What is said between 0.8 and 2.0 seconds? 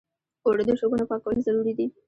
نه پاکول ضروري دي